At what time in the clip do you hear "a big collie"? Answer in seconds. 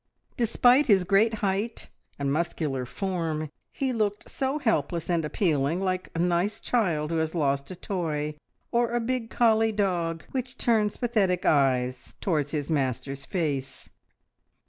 8.93-9.71